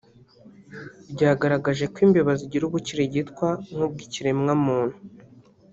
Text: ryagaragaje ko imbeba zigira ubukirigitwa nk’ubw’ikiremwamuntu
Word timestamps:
ryagaragaje 1.11 1.85
ko 1.93 1.97
imbeba 2.05 2.31
zigira 2.39 2.63
ubukirigitwa 2.65 3.47
nk’ubw’ikiremwamuntu 3.73 4.97